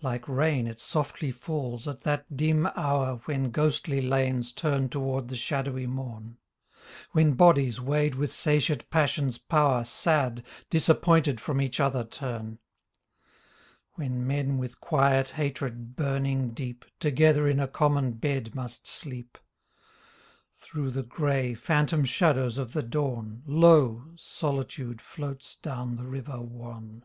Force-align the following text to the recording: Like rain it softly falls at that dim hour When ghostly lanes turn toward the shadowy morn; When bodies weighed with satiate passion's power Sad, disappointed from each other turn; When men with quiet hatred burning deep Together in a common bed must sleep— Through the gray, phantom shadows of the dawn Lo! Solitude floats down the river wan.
Like 0.00 0.28
rain 0.28 0.68
it 0.68 0.78
softly 0.78 1.32
falls 1.32 1.88
at 1.88 2.02
that 2.02 2.36
dim 2.36 2.68
hour 2.76 3.16
When 3.24 3.50
ghostly 3.50 4.00
lanes 4.00 4.52
turn 4.52 4.88
toward 4.88 5.26
the 5.26 5.34
shadowy 5.34 5.88
morn; 5.88 6.38
When 7.10 7.32
bodies 7.32 7.80
weighed 7.80 8.14
with 8.14 8.32
satiate 8.32 8.88
passion's 8.90 9.38
power 9.38 9.82
Sad, 9.82 10.44
disappointed 10.70 11.40
from 11.40 11.60
each 11.60 11.80
other 11.80 12.04
turn; 12.04 12.60
When 13.94 14.24
men 14.24 14.56
with 14.56 14.80
quiet 14.80 15.30
hatred 15.30 15.96
burning 15.96 16.50
deep 16.50 16.84
Together 17.00 17.48
in 17.48 17.58
a 17.58 17.66
common 17.66 18.12
bed 18.12 18.54
must 18.54 18.86
sleep— 18.86 19.36
Through 20.62 20.92
the 20.92 21.02
gray, 21.02 21.54
phantom 21.54 22.04
shadows 22.04 22.56
of 22.56 22.72
the 22.72 22.84
dawn 22.84 23.42
Lo! 23.46 24.12
Solitude 24.14 25.00
floats 25.02 25.56
down 25.56 25.96
the 25.96 26.06
river 26.06 26.40
wan. 26.40 27.04